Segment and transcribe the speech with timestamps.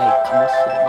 [0.01, 0.88] Ai, que emoção.